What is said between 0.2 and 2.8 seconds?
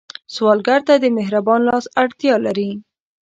سوالګر ته د مهربان لاس اړتیا لري